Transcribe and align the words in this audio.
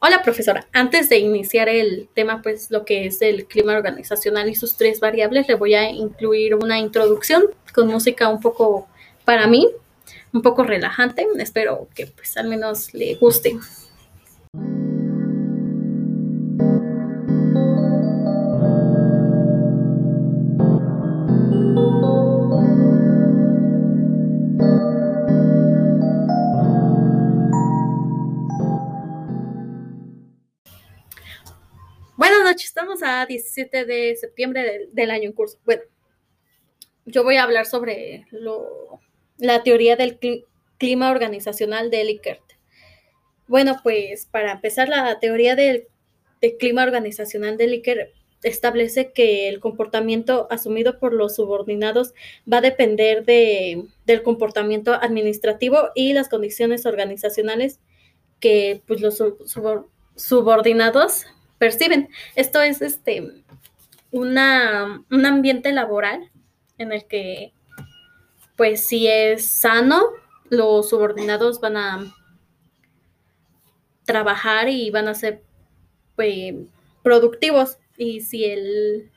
Hola, 0.00 0.22
profesora. 0.22 0.64
Antes 0.72 1.08
de 1.08 1.18
iniciar 1.18 1.68
el 1.68 2.08
tema, 2.14 2.40
pues 2.40 2.70
lo 2.70 2.84
que 2.84 3.06
es 3.06 3.20
el 3.20 3.46
clima 3.46 3.76
organizacional 3.76 4.48
y 4.48 4.54
sus 4.54 4.76
tres 4.76 5.00
variables, 5.00 5.48
le 5.48 5.56
voy 5.56 5.74
a 5.74 5.90
incluir 5.90 6.54
una 6.54 6.78
introducción 6.78 7.46
con 7.74 7.88
música 7.88 8.28
un 8.28 8.40
poco, 8.40 8.86
para 9.24 9.48
mí, 9.48 9.68
un 10.32 10.40
poco 10.40 10.62
relajante. 10.62 11.26
Espero 11.38 11.88
que 11.96 12.06
pues 12.06 12.36
al 12.36 12.46
menos 12.46 12.94
le 12.94 13.16
guste. 13.16 13.58
Noches, 32.58 32.70
estamos 32.70 33.04
a 33.04 33.24
17 33.24 33.84
de 33.84 34.16
septiembre 34.16 34.88
del, 34.90 35.10
año 35.12 35.26
en 35.28 35.32
curso. 35.32 35.58
Bueno, 35.64 35.82
yo 37.06 37.22
voy 37.22 37.36
a 37.36 37.44
hablar 37.44 37.66
sobre 37.66 38.26
la 39.36 39.62
teoría 39.62 39.94
del 39.94 40.18
clima 40.76 41.12
organizacional 41.12 41.88
de 41.88 42.02
Likert. 42.02 42.42
Bueno, 43.46 43.78
pues 43.84 44.26
para 44.26 44.50
empezar, 44.50 44.88
la 44.88 45.20
teoría 45.20 45.54
del, 45.54 45.86
clima 46.58 46.82
organizacional 46.82 47.56
de 47.58 47.68
Likert 47.68 48.10
establece 48.42 49.12
que 49.12 49.48
el 49.48 49.60
comportamiento 49.60 50.48
asumido 50.50 50.98
por 50.98 51.12
los 51.12 51.36
subordinados 51.36 52.12
va 52.52 52.56
a 52.56 52.62
depender 52.62 53.24
del 53.24 54.22
comportamiento 54.24 54.94
administrativo 54.94 55.90
y 55.94 56.12
las 56.12 56.28
condiciones 56.28 56.86
organizacionales 56.86 57.78
que 58.40 58.82
pues, 58.84 59.00
los 59.00 59.22
subordinados 60.16 61.24
perciben. 61.58 62.08
Esto 62.34 62.60
es 62.62 62.82
este 62.82 63.44
una, 64.10 65.04
un 65.10 65.26
ambiente 65.26 65.72
laboral 65.72 66.30
en 66.78 66.92
el 66.92 67.06
que, 67.06 67.52
pues, 68.56 68.86
si 68.86 69.06
es 69.06 69.44
sano, 69.44 70.02
los 70.48 70.88
subordinados 70.88 71.60
van 71.60 71.76
a 71.76 72.14
trabajar 74.04 74.68
y 74.68 74.90
van 74.90 75.08
a 75.08 75.14
ser 75.14 75.42
pues, 76.16 76.54
productivos. 77.02 77.78
Y 77.96 78.20
si 78.22 78.44
el, 78.44 79.10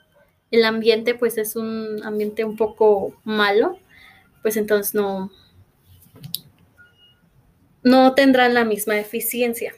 el 0.49 0.65
ambiente, 0.65 1.15
pues, 1.15 1.37
es 1.37 1.55
un 1.55 2.01
ambiente 2.03 2.43
un 2.43 2.57
poco 2.57 3.15
malo, 3.23 3.79
pues 4.41 4.57
entonces 4.57 4.95
no, 4.95 5.31
no 7.83 8.15
tendrán 8.15 8.53
la 8.53 8.65
misma 8.65 8.97
eficiencia. 8.99 9.73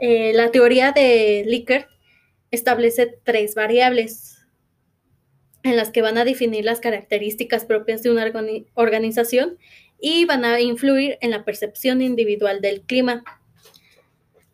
Eh, 0.00 0.32
la 0.32 0.50
teoría 0.50 0.92
de 0.92 1.44
Likert 1.46 1.86
establece 2.50 3.18
tres 3.22 3.54
variables 3.54 4.38
en 5.62 5.76
las 5.76 5.90
que 5.90 6.00
van 6.00 6.16
a 6.16 6.24
definir 6.24 6.64
las 6.64 6.80
características 6.80 7.66
propias 7.66 8.02
de 8.02 8.10
una 8.10 8.32
organización 8.72 9.58
y 10.00 10.24
van 10.24 10.46
a 10.46 10.58
influir 10.58 11.18
en 11.20 11.30
la 11.30 11.44
percepción 11.44 12.00
individual 12.00 12.62
del 12.62 12.80
clima. 12.80 13.22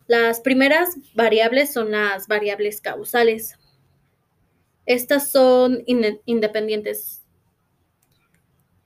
Las 0.09 0.41
primeras 0.41 0.97
variables 1.15 1.73
son 1.73 1.93
las 1.93 2.27
variables 2.27 2.81
causales. 2.81 3.57
Estas 4.85 5.31
son 5.31 5.85
independientes. 5.87 7.23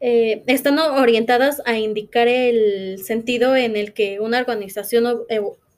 Eh, 0.00 0.44
están 0.47 0.78
orientadas 0.78 1.62
a 1.64 1.78
indicar 1.78 2.28
el 2.28 3.03
sentido 3.03 3.56
en 3.56 3.77
el 3.77 3.94
que 3.94 4.20
una 4.20 4.38
organización 4.38 5.06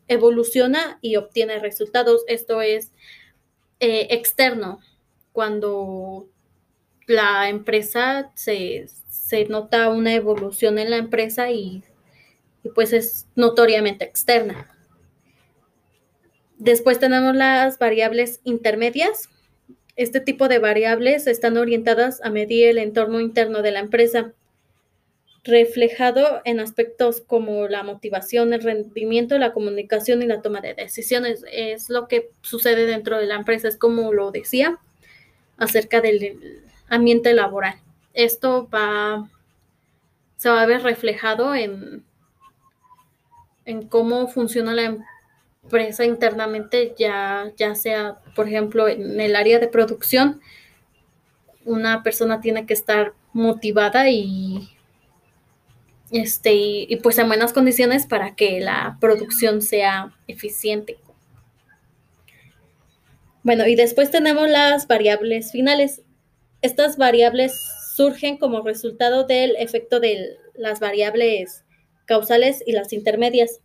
evoluciona 0.08 0.98
y 1.00 1.16
obtiene 1.16 1.58
resultados. 1.58 2.24
Esto 2.28 2.60
es 2.62 2.92
eh, 3.80 4.08
externo, 4.10 4.80
cuando 5.32 6.28
la 7.06 7.48
empresa 7.48 8.30
se, 8.34 8.86
nota 9.48 9.88
una 9.88 10.14
evolución 10.14 10.78
en 10.78 10.90
la 10.90 10.98
empresa 10.98 11.50
y, 11.50 11.82
y 12.62 12.68
pues 12.68 12.92
es 12.92 13.26
notoriamente 13.34 14.04
externa. 14.04 14.68
Después 16.58 16.98
tenemos 17.00 17.34
las 17.34 17.78
variables 17.78 18.40
intermedias. 18.44 19.30
Este 19.96 20.20
tipo 20.20 20.48
de 20.48 20.58
variables 20.58 21.26
están 21.26 21.56
orientadas 21.56 22.20
a 22.22 22.30
medir 22.30 22.68
el 22.68 22.78
entorno 22.78 23.20
interno 23.20 23.62
de 23.62 23.72
la 23.72 23.80
empresa 23.80 24.32
reflejado 25.44 26.40
en 26.44 26.60
aspectos 26.60 27.20
como 27.20 27.66
la 27.66 27.82
motivación, 27.82 28.52
el 28.52 28.62
rendimiento, 28.62 29.38
la 29.38 29.52
comunicación 29.52 30.22
y 30.22 30.26
la 30.26 30.40
toma 30.40 30.60
de 30.60 30.74
decisiones. 30.74 31.44
Es 31.50 31.90
lo 31.90 32.06
que 32.06 32.30
sucede 32.42 32.86
dentro 32.86 33.18
de 33.18 33.26
la 33.26 33.34
empresa, 33.34 33.68
es 33.68 33.76
como 33.76 34.12
lo 34.12 34.30
decía 34.30 34.78
acerca 35.56 36.00
del 36.00 36.62
ambiente 36.88 37.34
laboral. 37.34 37.74
Esto 38.14 38.68
va, 38.72 39.28
se 40.36 40.48
va 40.48 40.62
a 40.62 40.66
ver 40.66 40.82
reflejado 40.82 41.54
en, 41.54 42.04
en 43.64 43.88
cómo 43.88 44.28
funciona 44.28 44.74
la 44.74 44.96
empresa 45.64 46.04
internamente, 46.04 46.94
ya, 46.98 47.52
ya 47.56 47.74
sea, 47.74 48.18
por 48.36 48.48
ejemplo, 48.48 48.88
en 48.88 49.20
el 49.20 49.34
área 49.34 49.58
de 49.58 49.68
producción, 49.68 50.40
una 51.64 52.02
persona 52.02 52.40
tiene 52.40 52.66
que 52.66 52.74
estar 52.74 53.14
motivada 53.32 54.10
y 54.10 54.68
este, 56.12 56.52
y, 56.54 56.96
pues 56.96 57.18
en 57.18 57.26
buenas 57.26 57.52
condiciones 57.52 58.06
para 58.06 58.36
que 58.36 58.60
la 58.60 58.98
producción 59.00 59.62
sea 59.62 60.14
eficiente. 60.28 60.98
Bueno, 63.42 63.66
y 63.66 63.74
después 63.74 64.10
tenemos 64.10 64.48
las 64.48 64.86
variables 64.86 65.50
finales. 65.50 66.02
Estas 66.60 66.96
variables 66.96 67.52
surgen 67.96 68.36
como 68.36 68.62
resultado 68.62 69.24
del 69.24 69.56
efecto 69.56 70.00
de 70.00 70.36
las 70.54 70.80
variables 70.80 71.64
causales 72.04 72.62
y 72.66 72.72
las 72.72 72.92
intermedias. 72.92 73.60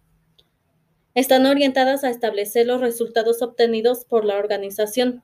Están 1.13 1.45
orientadas 1.45 2.03
a 2.03 2.09
establecer 2.09 2.65
los 2.65 2.79
resultados 2.79 3.41
obtenidos 3.41 4.05
por 4.05 4.23
la 4.23 4.37
organización, 4.37 5.21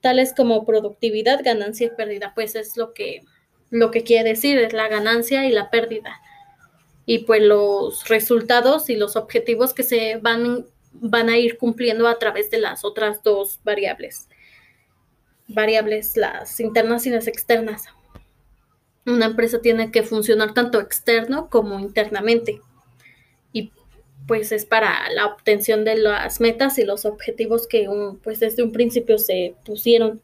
tales 0.00 0.32
como 0.34 0.64
productividad, 0.64 1.42
ganancia 1.42 1.88
y 1.88 1.90
pérdida. 1.90 2.32
Pues 2.34 2.54
es 2.54 2.76
lo 2.76 2.94
que 2.94 3.22
lo 3.70 3.90
que 3.90 4.02
quiere 4.02 4.30
decir 4.30 4.58
es 4.58 4.72
la 4.72 4.88
ganancia 4.88 5.46
y 5.46 5.52
la 5.52 5.70
pérdida. 5.70 6.20
Y 7.06 7.20
pues 7.20 7.42
los 7.42 8.08
resultados 8.08 8.90
y 8.90 8.96
los 8.96 9.16
objetivos 9.16 9.74
que 9.74 9.82
se 9.82 10.16
van, 10.16 10.66
van 10.92 11.28
a 11.28 11.38
ir 11.38 11.56
cumpliendo 11.56 12.06
a 12.08 12.18
través 12.18 12.50
de 12.50 12.58
las 12.58 12.84
otras 12.84 13.22
dos 13.22 13.60
variables. 13.64 14.28
Variables, 15.48 16.16
las 16.16 16.60
internas 16.60 17.06
y 17.06 17.10
las 17.10 17.26
externas. 17.26 17.84
Una 19.06 19.26
empresa 19.26 19.60
tiene 19.60 19.90
que 19.90 20.02
funcionar 20.02 20.52
tanto 20.52 20.80
externo 20.80 21.48
como 21.48 21.80
internamente. 21.80 22.60
Y 23.52 23.72
pues 24.26 24.52
es 24.52 24.64
para 24.64 25.10
la 25.10 25.26
obtención 25.26 25.84
de 25.84 25.96
las 25.96 26.40
metas 26.40 26.78
y 26.78 26.84
los 26.84 27.04
objetivos 27.04 27.66
que 27.66 27.88
pues 28.22 28.40
desde 28.40 28.62
un 28.62 28.72
principio 28.72 29.18
se 29.18 29.54
pusieron. 29.64 30.20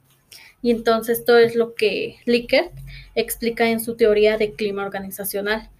Y 0.66 0.72
entonces 0.72 1.25
todo 1.25 1.38
es 1.38 1.54
lo 1.54 1.77
que 1.77 2.16
Likert 2.25 2.72
explica 3.15 3.71
en 3.71 3.78
su 3.78 3.94
teoría 3.94 4.37
de 4.37 4.54
clima 4.54 4.84
organizacional. 4.84 5.71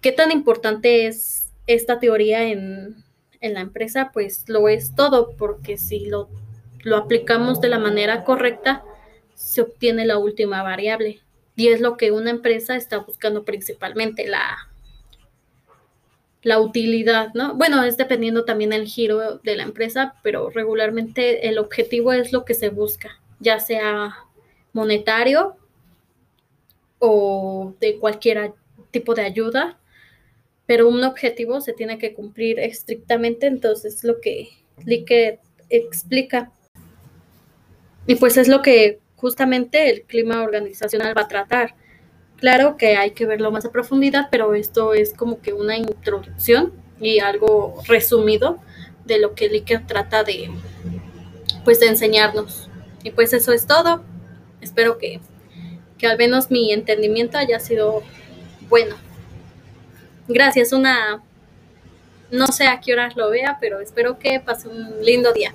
¿Qué 0.00 0.12
tan 0.12 0.30
importante 0.30 1.08
es 1.08 1.48
esta 1.66 1.98
teoría 1.98 2.44
en, 2.44 3.02
la 3.40 3.60
empresa? 3.60 4.12
Pues 4.12 4.44
lo 4.46 4.68
es 4.68 4.94
todo, 4.94 5.32
porque 5.36 5.78
si 5.78 6.06
lo, 6.06 6.28
lo 6.84 6.96
aplicamos 6.96 7.60
de 7.60 7.68
la 7.68 7.80
manera 7.80 8.22
correcta, 8.22 8.84
se 9.34 9.62
obtiene 9.62 10.06
la 10.06 10.18
última 10.18 10.62
variable. 10.62 11.18
Y 11.56 11.66
es 11.66 11.80
lo 11.80 11.96
que 11.96 12.12
una 12.12 12.30
empresa 12.30 12.76
está 12.76 12.98
buscando 12.98 13.42
principalmente, 13.42 14.28
la, 14.28 14.68
la 16.42 16.60
utilidad, 16.60 17.34
¿no? 17.34 17.56
Bueno, 17.56 17.82
es 17.82 17.96
dependiendo 17.96 18.44
también 18.44 18.70
del 18.70 18.86
giro 18.86 19.38
de 19.38 19.56
la 19.56 19.64
empresa, 19.64 20.14
pero 20.22 20.50
regularmente 20.50 21.48
el 21.48 21.58
objetivo 21.58 22.12
es 22.12 22.32
lo 22.32 22.44
que 22.44 22.54
se 22.54 22.68
busca 22.68 23.20
ya 23.40 23.60
sea 23.60 24.16
monetario 24.72 25.56
o 26.98 27.74
de 27.80 27.98
cualquier 27.98 28.54
tipo 28.90 29.14
de 29.14 29.22
ayuda, 29.22 29.78
pero 30.66 30.88
un 30.88 31.04
objetivo 31.04 31.60
se 31.60 31.72
tiene 31.72 31.98
que 31.98 32.14
cumplir 32.14 32.58
estrictamente, 32.58 33.46
entonces 33.46 34.02
lo 34.04 34.20
que 34.20 34.48
Lique 34.84 35.40
explica. 35.68 36.50
Y 38.06 38.16
pues 38.16 38.36
es 38.36 38.48
lo 38.48 38.62
que 38.62 39.00
justamente 39.16 39.90
el 39.90 40.02
clima 40.02 40.42
organizacional 40.42 41.16
va 41.16 41.22
a 41.22 41.28
tratar. 41.28 41.74
Claro 42.36 42.76
que 42.76 42.96
hay 42.96 43.12
que 43.12 43.26
verlo 43.26 43.50
más 43.50 43.64
a 43.64 43.72
profundidad, 43.72 44.28
pero 44.30 44.54
esto 44.54 44.94
es 44.94 45.14
como 45.14 45.40
que 45.40 45.52
una 45.52 45.76
introducción 45.76 46.72
y 47.00 47.18
algo 47.18 47.82
resumido 47.86 48.58
de 49.04 49.18
lo 49.18 49.34
que 49.34 49.48
Licker 49.48 49.86
trata 49.86 50.22
de 50.24 50.50
pues 51.64 51.80
de 51.80 51.88
enseñarnos. 51.88 52.65
Y 53.06 53.12
pues 53.12 53.32
eso 53.32 53.52
es 53.52 53.68
todo. 53.68 54.02
Espero 54.60 54.98
que, 54.98 55.20
al 56.02 56.18
menos 56.18 56.50
mi 56.50 56.72
entendimiento 56.72 57.38
haya 57.38 57.60
sido 57.60 58.02
bueno. 58.68 58.96
Gracias, 60.26 60.72
una, 60.72 61.22
No 62.32 62.48
sé 62.48 62.66
a 62.66 62.80
qué 62.80 62.94
horas 62.94 63.14
lo 63.14 63.30
vea, 63.30 63.58
pero 63.60 63.78
espero 63.78 64.18
que 64.18 64.40
pase 64.40 64.66
un 64.66 65.04
lindo 65.04 65.32
día. 65.32 65.54